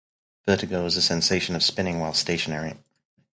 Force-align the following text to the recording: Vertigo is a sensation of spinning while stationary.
Vertigo 0.47 0.83
is 0.87 0.97
a 0.97 1.01
sensation 1.03 1.55
of 1.55 1.61
spinning 1.61 1.99
while 1.99 2.15
stationary. 2.15 2.73